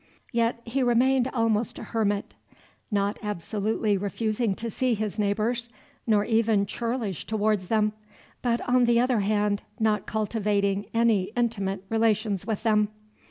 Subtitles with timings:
[0.31, 2.33] Yet he remained almost a hermit,
[2.89, 5.69] not absolutely refusing to see his neighbors,
[6.07, 7.93] nor even churlish towards them,
[8.41, 12.87] but on the other hand not cultivating any intimate relations with them.